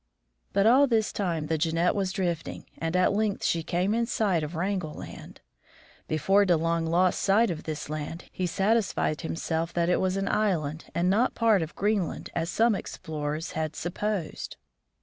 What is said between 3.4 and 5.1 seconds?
she came in sight of Wrangel